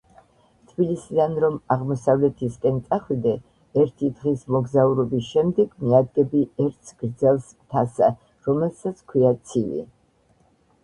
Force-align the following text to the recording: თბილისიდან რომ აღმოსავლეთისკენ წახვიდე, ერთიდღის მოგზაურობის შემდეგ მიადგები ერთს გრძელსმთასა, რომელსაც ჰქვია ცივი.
თბილისიდან 0.69 1.33
რომ 1.41 1.57
აღმოსავლეთისკენ 1.73 2.79
წახვიდე, 2.87 3.33
ერთიდღის 3.83 4.45
მოგზაურობის 4.55 5.27
შემდეგ 5.33 5.75
მიადგები 5.83 6.41
ერთს 6.65 6.93
გრძელსმთასა, 7.03 8.09
რომელსაც 8.47 9.05
ჰქვია 9.05 9.35
ცივი. 9.51 9.85